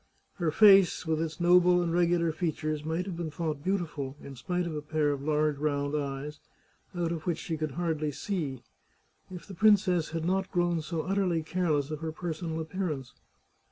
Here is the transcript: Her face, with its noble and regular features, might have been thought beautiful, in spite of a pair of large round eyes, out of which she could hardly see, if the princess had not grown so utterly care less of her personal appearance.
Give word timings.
Her 0.37 0.49
face, 0.49 1.05
with 1.05 1.21
its 1.21 1.39
noble 1.39 1.79
and 1.79 1.93
regular 1.93 2.31
features, 2.31 2.83
might 2.83 3.05
have 3.05 3.15
been 3.15 3.29
thought 3.29 3.63
beautiful, 3.63 4.15
in 4.19 4.35
spite 4.35 4.65
of 4.65 4.75
a 4.75 4.81
pair 4.81 5.11
of 5.11 5.21
large 5.21 5.59
round 5.59 5.95
eyes, 5.95 6.39
out 6.95 7.11
of 7.11 7.27
which 7.27 7.37
she 7.37 7.55
could 7.55 7.73
hardly 7.73 8.11
see, 8.11 8.63
if 9.29 9.45
the 9.45 9.53
princess 9.53 10.09
had 10.09 10.25
not 10.25 10.51
grown 10.51 10.81
so 10.81 11.03
utterly 11.03 11.43
care 11.43 11.69
less 11.69 11.91
of 11.91 11.99
her 11.99 12.11
personal 12.11 12.59
appearance. 12.59 13.13